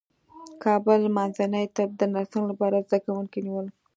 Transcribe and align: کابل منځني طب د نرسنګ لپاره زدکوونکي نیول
کابل 0.63 1.01
منځني 1.17 1.63
طب 1.75 1.89
د 1.99 2.01
نرسنګ 2.13 2.45
لپاره 2.51 2.85
زدکوونکي 2.89 3.39
نیول 3.47 3.67